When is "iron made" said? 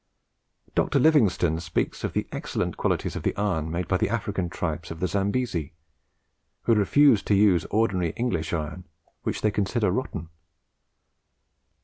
3.37-3.87